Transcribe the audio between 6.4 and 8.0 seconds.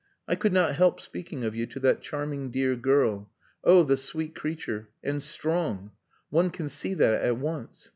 can see that at once.